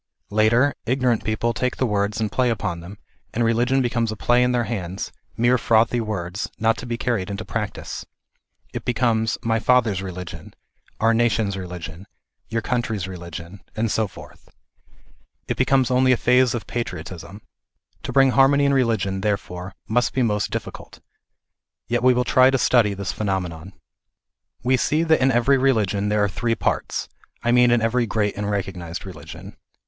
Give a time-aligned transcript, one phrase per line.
[0.31, 2.97] Later, ignorant people take the words and play upon them,
[3.35, 7.29] and religion becomes a play in their hands, mere frothy words, not to be carried
[7.29, 8.03] into practice.
[8.73, 10.55] It becomes" my father's religion,""
[10.99, 12.07] our nation's religion,""
[12.49, 14.49] your country's religion,^ and so forth.
[15.47, 17.43] It becomes only a phase of patriot ism.
[18.01, 20.99] To bring harmony in religion, therefore, must be most difficult.
[21.87, 23.73] Yet we will try to study this phenomenon.
[24.63, 28.07] We see that in every religion there are three parts ŌĆö I mean in every
[28.07, 29.57] great and recognized religion.